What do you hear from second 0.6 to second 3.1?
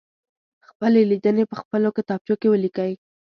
خپلې لیدنې په خپلو کتابچو کې ولیکئ.